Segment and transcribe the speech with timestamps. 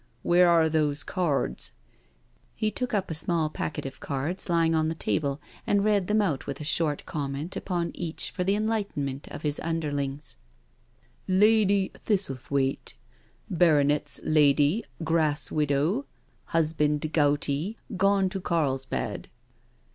[0.23, 1.73] Where are those cards?"
[2.55, 6.23] He took up a small packet of cards lying on the table and read them
[6.23, 9.43] out with a short THE DINNER PARTY 211 comment upon each for the enlightenment of
[9.43, 10.37] his under lings:
[11.29, 12.95] •* Lady Thistlethwaite—
[13.47, 16.07] Baronet's lady, grass widow
[16.47, 19.29] I husband gouty, gone to Carlsbad.